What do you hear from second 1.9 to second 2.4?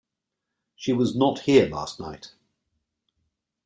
night.